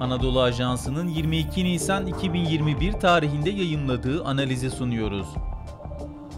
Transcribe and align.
Anadolu 0.00 0.40
Ajansı'nın 0.40 1.08
22 1.08 1.64
Nisan 1.64 2.06
2021 2.06 2.92
tarihinde 2.92 3.50
yayımladığı 3.50 4.24
analizi 4.24 4.70
sunuyoruz. 4.70 5.26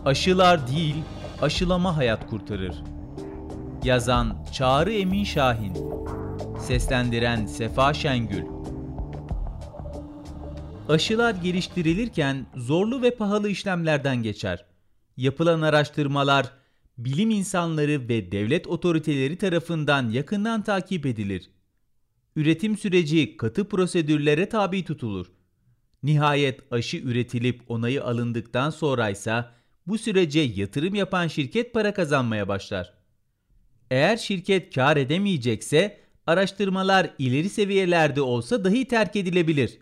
Aşılar 0.04 0.69
değil, 0.69 0.95
aşılama 1.43 1.97
hayat 1.97 2.31
kurtarır. 2.31 2.83
Yazan 3.85 4.45
Çağrı 4.53 4.93
Emin 4.93 5.25
Şahin 5.25 5.77
Seslendiren 6.61 7.46
Sefa 7.46 7.95
Şengül 7.95 8.45
Aşılar 10.88 11.34
geliştirilirken 11.34 12.46
zorlu 12.56 13.02
ve 13.02 13.16
pahalı 13.16 13.48
işlemlerden 13.48 14.22
geçer. 14.22 14.64
Yapılan 15.16 15.62
araştırmalar 15.62 16.52
bilim 16.98 17.30
insanları 17.30 18.09
ve 18.09 18.32
devlet 18.32 18.66
otoriteleri 18.66 19.38
tarafından 19.38 20.11
yakından 20.11 20.62
takip 20.62 21.06
edilir. 21.06 21.50
Üretim 22.39 22.77
süreci 22.79 23.36
katı 23.36 23.68
prosedürlere 23.68 24.49
tabi 24.49 24.85
tutulur. 24.85 25.26
Nihayet 26.03 26.72
aşı 26.72 26.96
üretilip 26.96 27.63
onayı 27.68 28.04
alındıktan 28.04 28.71
sonra 28.71 29.11
ise 29.11 29.44
bu 29.86 29.99
sürece 29.99 30.40
yatırım 30.40 30.94
yapan 30.94 31.27
şirket 31.27 31.75
para 31.75 31.94
kazanmaya 31.94 32.48
başlar. 32.48 32.94
Eğer 33.91 34.16
şirket 34.16 34.75
kar 34.75 34.97
edemeyecekse 34.97 36.00
araştırmalar 36.27 37.11
ileri 37.19 37.48
seviyelerde 37.48 38.20
olsa 38.20 38.64
dahi 38.64 38.84
terk 38.84 39.16
edilebilir. 39.16 39.78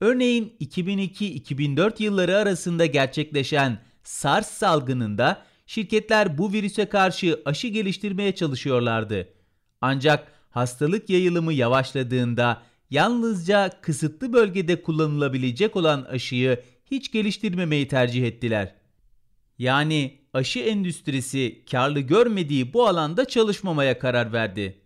Örneğin 0.00 0.56
2002-2004 0.60 2.02
yılları 2.02 2.36
arasında 2.36 2.86
gerçekleşen 2.86 3.78
SARS 4.02 4.46
salgınında 4.46 5.42
şirketler 5.66 6.38
bu 6.38 6.52
virüse 6.52 6.88
karşı 6.88 7.42
aşı 7.44 7.68
geliştirmeye 7.68 8.34
çalışıyorlardı. 8.34 9.28
Ancak 9.80 10.35
hastalık 10.56 11.10
yayılımı 11.10 11.52
yavaşladığında 11.52 12.62
yalnızca 12.90 13.70
kısıtlı 13.80 14.32
bölgede 14.32 14.82
kullanılabilecek 14.82 15.76
olan 15.76 16.02
aşıyı 16.02 16.62
hiç 16.90 17.12
geliştirmemeyi 17.12 17.88
tercih 17.88 18.26
ettiler. 18.26 18.74
Yani 19.58 20.18
aşı 20.34 20.58
endüstrisi 20.58 21.64
karlı 21.70 22.00
görmediği 22.00 22.72
bu 22.72 22.86
alanda 22.86 23.24
çalışmamaya 23.24 23.98
karar 23.98 24.32
verdi. 24.32 24.80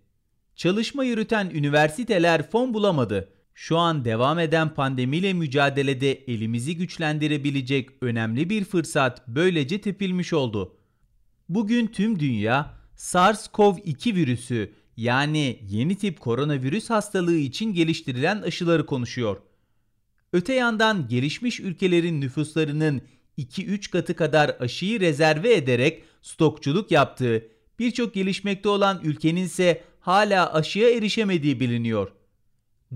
Çalışma 0.57 1.05
yürüten 1.05 1.51
üniversiteler 1.51 2.51
fon 2.51 2.75
bulamadı. 2.75 3.33
Şu 3.55 3.79
an 3.79 4.05
devam 4.05 4.39
eden 4.39 4.75
pandemiyle 4.75 5.33
mücadelede 5.33 6.13
elimizi 6.13 6.77
güçlendirebilecek 6.77 7.91
önemli 8.01 8.51
bir 8.51 8.65
fırsat 8.65 9.29
böylece 9.29 9.81
tepilmiş 9.81 10.33
oldu. 10.33 10.77
Bugün 11.49 11.87
tüm 11.87 12.21
dünya 12.21 12.75
SARS-CoV-2 12.97 14.15
virüsü 14.15 14.80
yani 14.97 15.59
yeni 15.69 15.97
tip 15.97 16.21
koronavirüs 16.21 16.91
hastalığı 16.91 17.37
için 17.37 17.75
geliştirilen 17.75 18.43
aşıları 18.43 18.87
konuşuyor. 18.87 19.37
Öte 20.33 20.55
yandan 20.55 21.09
gelişmiş 21.09 21.61
ülkelerin 21.61 22.21
nüfuslarının 22.21 23.03
2-3 23.39 23.91
katı 23.91 24.17
kadar 24.17 24.57
aşıyı 24.61 25.01
rezerve 25.01 25.55
ederek 25.55 26.05
stokçuluk 26.23 26.91
yaptığı, 26.91 27.49
birçok 27.79 28.15
gelişmekte 28.15 28.69
olan 28.69 29.01
ülkenin 29.05 29.45
ise 29.45 29.85
hala 30.01 30.55
aşıya 30.55 30.91
erişemediği 30.91 31.61
biliniyor. 31.61 32.13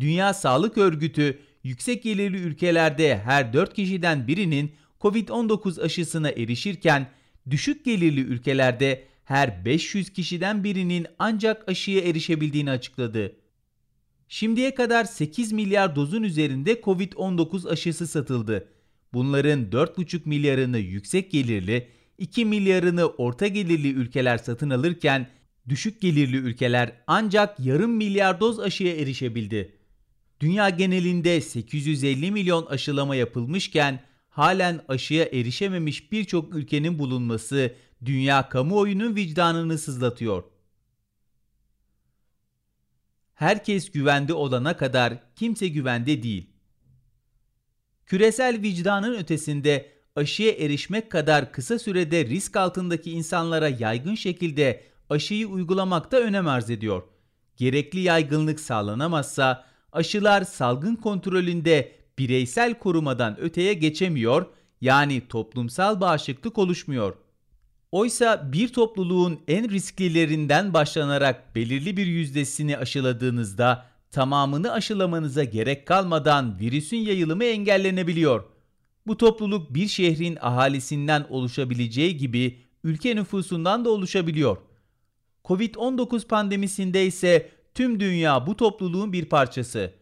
Dünya 0.01 0.35
Sağlık 0.35 0.79
Örgütü 0.79 1.39
yüksek 1.63 2.03
gelirli 2.03 2.37
ülkelerde 2.37 3.19
her 3.19 3.53
4 3.53 3.75
kişiden 3.75 4.27
birinin 4.27 4.73
COVID-19 5.01 5.83
aşısına 5.83 6.31
erişirken 6.31 7.07
düşük 7.51 7.85
gelirli 7.85 8.21
ülkelerde 8.21 9.05
her 9.25 9.65
500 9.65 10.11
kişiden 10.11 10.65
birinin 10.65 11.07
ancak 11.19 11.69
aşıya 11.69 12.01
erişebildiğini 12.01 12.71
açıkladı. 12.71 13.37
Şimdiye 14.29 14.75
kadar 14.75 15.05
8 15.05 15.53
milyar 15.53 15.97
dozun 15.97 16.23
üzerinde 16.23 16.81
COVID-19 16.81 17.69
aşısı 17.69 18.07
satıldı. 18.07 18.69
Bunların 19.13 19.71
4,5 19.71 20.21
milyarını 20.25 20.79
yüksek 20.79 21.31
gelirli, 21.31 21.89
2 22.19 22.45
milyarını 22.45 23.07
orta 23.07 23.47
gelirli 23.47 23.93
ülkeler 23.93 24.39
satın 24.39 24.71
alırken 24.71 25.31
düşük 25.69 26.01
gelirli 26.01 26.37
ülkeler 26.37 26.93
ancak 27.07 27.61
yarım 27.61 27.91
milyar 27.91 28.41
doz 28.41 28.61
aşıya 28.61 28.97
erişebildi. 28.97 29.73
Dünya 30.41 30.71
genelinde 30.71 31.41
850 31.41 32.31
milyon 32.31 32.67
aşılama 32.67 33.17
yapılmışken 33.17 34.01
halen 34.29 34.81
aşıya 34.89 35.25
erişememiş 35.25 36.13
birçok 36.13 36.55
ülkenin 36.55 36.99
bulunması 36.99 37.75
dünya 38.05 38.49
kamuoyunun 38.49 39.17
vicdanını 39.17 39.79
sızlatıyor. 39.79 40.45
Herkes 43.35 43.91
güvende 43.93 44.35
olana 44.35 44.77
kadar 44.77 45.35
kimse 45.37 45.69
güvende 45.69 46.23
değil. 46.23 46.51
Küresel 48.07 48.63
vicdanın 48.63 49.15
ötesinde 49.15 49.93
aşıya 50.17 50.53
erişmek 50.53 51.11
kadar 51.11 51.53
kısa 51.53 51.79
sürede 51.79 52.25
risk 52.25 52.57
altındaki 52.57 53.11
insanlara 53.11 53.69
yaygın 53.69 54.15
şekilde 54.15 54.85
aşıyı 55.11 55.49
uygulamak 55.49 56.13
da 56.13 56.21
önem 56.21 56.49
arz 56.49 56.71
ediyor. 56.71 57.03
Gerekli 57.57 58.01
yaygınlık 58.01 58.61
sağlanamazsa 58.61 59.67
aşılar 59.93 60.43
salgın 60.43 60.97
kontrolünde 60.97 61.93
bireysel 62.19 62.79
korumadan 62.79 63.41
öteye 63.41 63.75
geçemiyor, 63.75 64.47
yani 64.81 65.29
toplumsal 65.29 66.01
bağışıklık 66.01 66.59
oluşmuyor. 66.59 67.17
Oysa 67.95 68.53
bir 68.53 68.69
topluluğun 68.69 69.41
en 69.49 69.71
risklilerinden 69.71 70.75
başlanarak 70.75 71.55
belirli 71.55 71.97
bir 71.97 72.07
yüzdesini 72.07 72.79
aşıladığınızda 72.79 73.87
tamamını 74.11 74.73
aşılamanıza 74.73 75.45
gerek 75.45 75.87
kalmadan 75.87 76.59
virüsün 76.61 76.97
yayılımı 76.97 77.45
engellenebiliyor. 77.45 78.45
Bu 79.07 79.17
topluluk 79.17 79.75
bir 79.75 79.89
şehrin 79.89 80.39
ahalisinden 80.41 81.27
oluşabileceği 81.31 82.17
gibi 82.17 82.59
ülke 82.85 83.17
nüfusundan 83.17 83.85
da 83.85 83.91
oluşabiliyor. 83.91 84.57
Covid-19 85.45 86.27
pandemisinde 86.27 87.07
ise 87.07 87.51
tüm 87.75 88.01
dünya 88.01 88.47
bu 88.47 88.57
topluluğun 88.57 89.13
bir 89.13 89.25
parçası. 89.25 89.95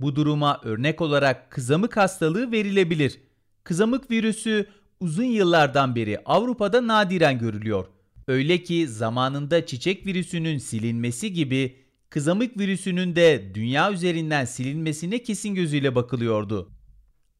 Bu 0.00 0.16
duruma 0.16 0.60
örnek 0.64 1.00
olarak 1.00 1.50
kızamık 1.50 1.96
hastalığı 1.96 2.52
verilebilir. 2.52 3.20
Kızamık 3.64 4.10
virüsü 4.10 4.66
uzun 5.02 5.24
yıllardan 5.24 5.96
beri 5.96 6.18
Avrupa'da 6.24 6.86
nadiren 6.86 7.38
görülüyor. 7.38 7.86
Öyle 8.28 8.62
ki 8.62 8.88
zamanında 8.88 9.66
çiçek 9.66 10.06
virüsünün 10.06 10.58
silinmesi 10.58 11.32
gibi 11.32 11.76
kızamık 12.10 12.58
virüsünün 12.58 13.16
de 13.16 13.54
dünya 13.54 13.92
üzerinden 13.92 14.44
silinmesine 14.44 15.22
kesin 15.22 15.54
gözüyle 15.54 15.94
bakılıyordu. 15.94 16.70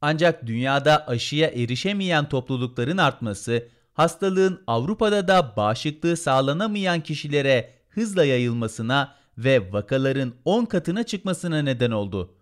Ancak 0.00 0.46
dünyada 0.46 1.08
aşıya 1.08 1.48
erişemeyen 1.48 2.28
toplulukların 2.28 2.96
artması, 2.96 3.68
hastalığın 3.94 4.62
Avrupa'da 4.66 5.28
da 5.28 5.56
bağışıklığı 5.56 6.16
sağlanamayan 6.16 7.00
kişilere 7.00 7.74
hızla 7.88 8.24
yayılmasına 8.24 9.14
ve 9.38 9.72
vakaların 9.72 10.32
10 10.44 10.64
katına 10.64 11.02
çıkmasına 11.02 11.62
neden 11.62 11.90
oldu. 11.90 12.34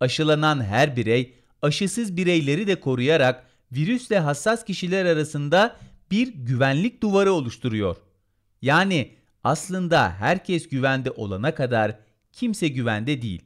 Aşılanan 0.00 0.64
her 0.64 0.96
birey 0.96 1.34
aşısız 1.62 2.16
bireyleri 2.16 2.66
de 2.66 2.80
koruyarak 2.80 3.45
virüsle 3.72 4.18
hassas 4.18 4.64
kişiler 4.64 5.06
arasında 5.06 5.76
bir 6.10 6.34
güvenlik 6.34 7.02
duvarı 7.02 7.32
oluşturuyor. 7.32 7.96
Yani 8.62 9.14
aslında 9.44 10.10
herkes 10.12 10.68
güvende 10.68 11.10
olana 11.10 11.54
kadar 11.54 11.98
kimse 12.32 12.68
güvende 12.68 13.22
değil. 13.22 13.42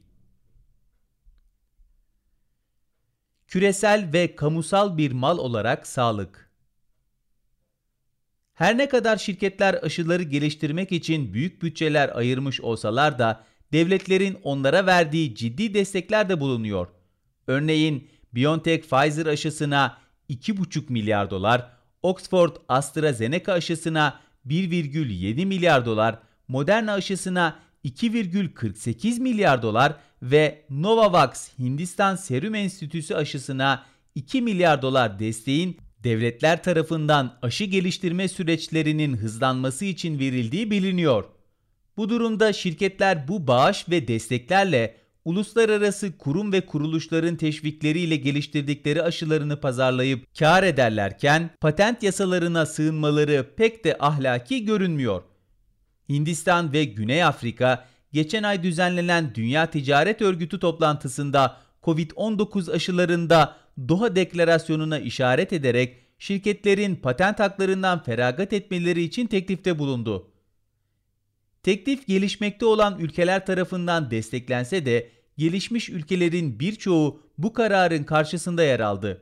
Küresel 3.47 4.09
ve 4.13 4.35
kamusal 4.35 4.97
bir 4.97 5.11
mal 5.11 5.37
olarak 5.37 5.87
sağlık. 5.87 6.51
Her 8.53 8.77
ne 8.77 8.89
kadar 8.89 9.17
şirketler 9.17 9.73
aşıları 9.73 10.23
geliştirmek 10.23 10.91
için 10.91 11.33
büyük 11.33 11.61
bütçeler 11.61 12.17
ayırmış 12.17 12.61
olsalar 12.61 13.19
da 13.19 13.43
devletlerin 13.71 14.37
onlara 14.43 14.85
verdiği 14.85 15.35
ciddi 15.35 15.73
destekler 15.73 16.29
de 16.29 16.39
bulunuyor. 16.39 16.87
Örneğin 17.47 18.09
BioNTech 18.33 18.89
Pfizer 18.89 19.25
aşısına 19.25 19.97
2,5 20.31 20.83
milyar 20.89 21.29
dolar, 21.29 21.69
Oxford 22.03 22.55
AstraZeneca 22.69 23.53
aşısına 23.53 24.19
1,7 24.47 25.45
milyar 25.45 25.85
dolar, 25.85 26.19
Moderna 26.47 26.93
aşısına 26.93 27.59
2,48 27.85 29.19
milyar 29.19 29.61
dolar 29.61 29.95
ve 30.21 30.65
Novavax 30.69 31.49
Hindistan 31.59 32.15
Serum 32.15 32.55
Enstitüsü 32.55 33.15
aşısına 33.15 33.85
2 34.15 34.41
milyar 34.41 34.81
dolar 34.81 35.19
desteğin 35.19 35.77
devletler 36.03 36.63
tarafından 36.63 37.37
aşı 37.41 37.63
geliştirme 37.63 38.27
süreçlerinin 38.27 39.17
hızlanması 39.17 39.85
için 39.85 40.19
verildiği 40.19 40.71
biliniyor. 40.71 41.23
Bu 41.97 42.09
durumda 42.09 42.53
şirketler 42.53 43.27
bu 43.27 43.47
bağış 43.47 43.89
ve 43.89 44.07
desteklerle 44.07 44.95
uluslararası 45.25 46.17
kurum 46.17 46.51
ve 46.51 46.65
kuruluşların 46.65 47.35
teşvikleriyle 47.35 48.15
geliştirdikleri 48.15 49.03
aşılarını 49.03 49.59
pazarlayıp 49.59 50.35
kar 50.39 50.63
ederlerken 50.63 51.49
patent 51.61 52.03
yasalarına 52.03 52.65
sığınmaları 52.65 53.49
pek 53.57 53.85
de 53.85 53.97
ahlaki 53.99 54.65
görünmüyor. 54.65 55.21
Hindistan 56.09 56.73
ve 56.73 56.83
Güney 56.83 57.23
Afrika 57.23 57.85
geçen 58.13 58.43
ay 58.43 58.63
düzenlenen 58.63 59.35
Dünya 59.35 59.65
Ticaret 59.65 60.21
Örgütü 60.21 60.59
toplantısında 60.59 61.57
COVID-19 61.83 62.71
aşılarında 62.71 63.55
Doha 63.89 64.15
Deklarasyonu'na 64.15 64.99
işaret 64.99 65.53
ederek 65.53 65.97
şirketlerin 66.19 66.95
patent 66.95 67.39
haklarından 67.39 68.03
feragat 68.03 68.53
etmeleri 68.53 69.03
için 69.03 69.27
teklifte 69.27 69.79
bulundu. 69.79 70.30
Teklif 71.63 72.07
gelişmekte 72.07 72.65
olan 72.65 72.99
ülkeler 72.99 73.45
tarafından 73.45 74.11
desteklense 74.11 74.85
de 74.85 75.11
gelişmiş 75.37 75.89
ülkelerin 75.89 76.59
birçoğu 76.59 77.21
bu 77.37 77.53
kararın 77.53 78.03
karşısında 78.03 78.63
yer 78.63 78.79
aldı. 78.79 79.21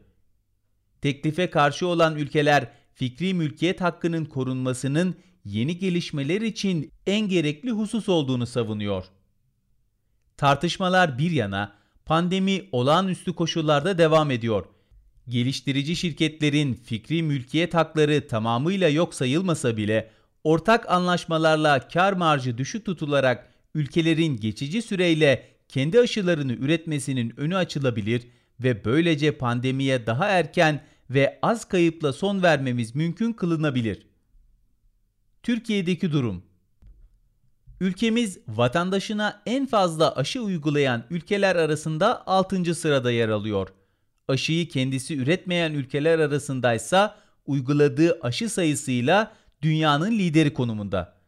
Teklife 1.02 1.50
karşı 1.50 1.88
olan 1.88 2.16
ülkeler 2.16 2.72
fikri 2.94 3.34
mülkiyet 3.34 3.82
hakkının 3.82 4.26
korunmasının 4.26 5.16
yeni 5.46 5.78
gelişmeler 5.78 6.42
için 6.42 6.92
en 7.08 7.30
gerekli 7.30 7.72
husus 7.72 8.10
olduğunu 8.10 8.48
savunuyor. 8.48 9.06
Tartışmalar 10.38 11.18
bir 11.18 11.32
yana 11.32 11.74
pandemi 12.06 12.70
olağanüstü 12.72 13.36
koşullarda 13.36 13.98
devam 13.98 14.32
ediyor. 14.32 14.66
Geliştirici 15.28 15.96
şirketlerin 15.96 16.74
fikri 16.74 17.24
mülkiyet 17.24 17.74
hakları 17.74 18.28
tamamıyla 18.28 18.90
yok 18.90 19.14
sayılmasa 19.14 19.78
bile 19.78 20.12
ortak 20.50 20.90
anlaşmalarla 20.90 21.88
kar 21.88 22.14
marjı 22.14 22.58
düşük 22.58 22.86
tutularak 22.86 23.50
ülkelerin 23.76 24.38
geçici 24.38 24.82
süreyle 24.82 25.46
kendi 25.68 26.00
aşılarını 26.00 26.54
üretmesinin 26.54 27.34
önü 27.38 27.56
açılabilir 27.56 28.28
ve 28.60 28.86
böylece 28.86 29.38
pandemiye 29.38 30.06
daha 30.06 30.28
erken 30.28 30.84
ve 31.10 31.40
az 31.42 31.66
kayıpla 31.66 32.14
son 32.14 32.44
vermemiz 32.44 32.96
mümkün 32.96 33.34
kılınabilir. 33.34 34.08
Türkiye'deki 35.44 36.12
durum 36.12 36.44
Ülkemiz 37.82 38.38
vatandaşına 38.48 39.42
en 39.46 39.66
fazla 39.66 40.16
aşı 40.16 40.42
uygulayan 40.42 41.04
ülkeler 41.10 41.56
arasında 41.56 42.28
6. 42.28 42.76
sırada 42.76 43.12
yer 43.12 43.30
alıyor. 43.30 43.68
Aşıyı 44.28 44.70
kendisi 44.70 45.18
üretmeyen 45.18 45.74
ülkeler 45.74 46.20
arasındaysa 46.20 47.18
uyguladığı 47.46 48.20
aşı 48.22 48.50
sayısıyla 48.50 49.39
dünyanın 49.62 50.12
lideri 50.12 50.54
konumunda. 50.54 51.20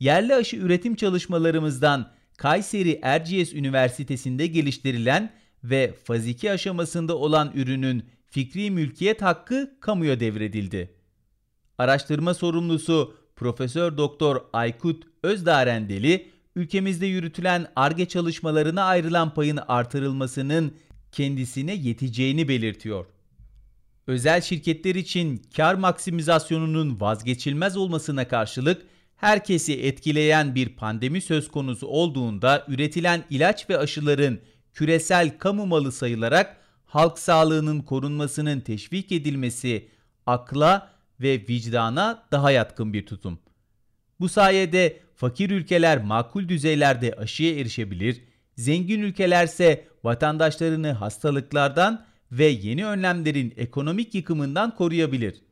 Yerli 0.00 0.34
aşı 0.34 0.56
üretim 0.56 0.94
çalışmalarımızdan 0.94 2.10
Kayseri 2.36 3.00
Erciyes 3.02 3.54
Üniversitesi'nde 3.54 4.46
geliştirilen 4.46 5.32
ve 5.64 5.94
faz 6.04 6.26
2 6.26 6.52
aşamasında 6.52 7.18
olan 7.18 7.52
ürünün 7.54 8.04
fikri 8.28 8.70
mülkiyet 8.70 9.22
hakkı 9.22 9.76
kamuya 9.80 10.20
devredildi. 10.20 10.94
Araştırma 11.78 12.34
sorumlusu 12.34 13.16
Profesör 13.36 13.96
Doktor 13.96 14.40
Aykut 14.52 15.04
Özdarendeli, 15.22 16.30
ülkemizde 16.56 17.06
yürütülen 17.06 17.66
ARGE 17.76 18.08
çalışmalarına 18.08 18.82
ayrılan 18.84 19.34
payın 19.34 19.58
artırılmasının 19.68 20.74
kendisine 21.12 21.74
yeteceğini 21.74 22.48
belirtiyor. 22.48 23.06
Özel 24.06 24.40
şirketler 24.40 24.94
için 24.94 25.42
kar 25.56 25.74
maksimizasyonunun 25.74 27.00
vazgeçilmez 27.00 27.76
olmasına 27.76 28.28
karşılık 28.28 28.82
herkesi 29.16 29.80
etkileyen 29.80 30.54
bir 30.54 30.68
pandemi 30.68 31.20
söz 31.20 31.48
konusu 31.48 31.86
olduğunda 31.86 32.64
üretilen 32.68 33.24
ilaç 33.30 33.70
ve 33.70 33.78
aşıların 33.78 34.38
küresel 34.74 35.38
kamu 35.38 35.66
malı 35.66 35.92
sayılarak 35.92 36.56
halk 36.86 37.18
sağlığının 37.18 37.80
korunmasının 37.80 38.60
teşvik 38.60 39.12
edilmesi 39.12 39.88
akla 40.26 40.92
ve 41.20 41.32
vicdana 41.48 42.22
daha 42.32 42.50
yatkın 42.50 42.92
bir 42.92 43.06
tutum. 43.06 43.38
Bu 44.20 44.28
sayede 44.28 45.00
fakir 45.14 45.50
ülkeler 45.50 46.04
makul 46.04 46.48
düzeylerde 46.48 47.14
aşıya 47.14 47.54
erişebilir, 47.60 48.24
zengin 48.56 49.00
ülkelerse 49.00 49.84
vatandaşlarını 50.04 50.92
hastalıklardan 50.92 52.06
ve 52.32 52.44
yeni 52.44 52.86
önlemlerin 52.86 53.54
ekonomik 53.56 54.14
yıkımından 54.14 54.74
koruyabilir. 54.74 55.42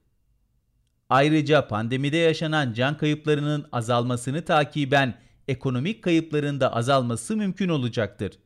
Ayrıca 1.09 1.69
pandemide 1.69 2.17
yaşanan 2.17 2.73
can 2.73 2.97
kayıplarının 2.97 3.67
azalmasını 3.73 4.45
takiben 4.45 5.15
ekonomik 5.49 6.03
kayıpların 6.03 6.61
da 6.61 6.73
azalması 6.77 7.37
mümkün 7.37 7.69
olacaktır. 7.69 8.39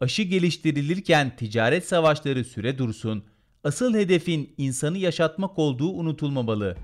Aşı 0.00 0.22
geliştirilirken 0.22 1.36
ticaret 1.36 1.88
savaşları 1.88 2.44
süre 2.44 2.78
dursun, 2.78 3.24
asıl 3.64 3.94
hedefin 3.94 4.54
insanı 4.58 4.98
yaşatmak 4.98 5.58
olduğu 5.58 5.90
unutulmamalı. 5.90 6.76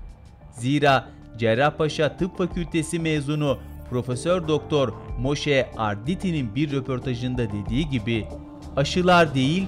Zira 0.51 1.09
Cerrahpaşa 1.37 2.17
Tıp 2.17 2.37
Fakültesi 2.37 2.99
mezunu 2.99 3.59
Profesör 3.89 4.47
Doktor 4.47 4.93
Moshe 5.19 5.71
Arditi'nin 5.77 6.55
bir 6.55 6.71
röportajında 6.71 7.47
dediği 7.51 7.89
gibi 7.89 8.25
aşılar 8.75 9.35
değil, 9.35 9.67